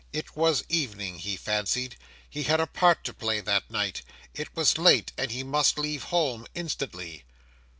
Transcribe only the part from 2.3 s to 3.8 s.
had a part to play that